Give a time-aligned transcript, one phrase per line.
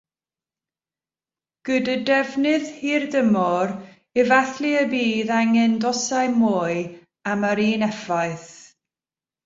[1.69, 3.69] Gyda defnydd hirdymor
[4.23, 6.77] efallai y bydd angen dosau mwy
[7.35, 8.55] am yr un effaith.